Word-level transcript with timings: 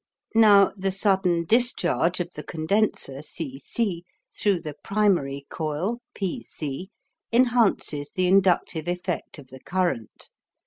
Now, 0.33 0.71
the 0.75 0.91
sudden 0.91 1.45
discharge 1.45 2.19
of 2.19 2.31
the 2.33 2.41
condenser 2.41 3.21
C 3.21 3.59
C 3.59 4.03
through 4.35 4.61
the 4.61 4.73
primary 4.83 5.45
coil 5.51 6.01
P 6.15 6.41
C 6.41 6.89
enhances 7.31 8.09
the 8.09 8.25
inductive 8.25 8.87
effect 8.87 9.37
of 9.37 9.49
the 9.49 9.59
current. 9.59 10.31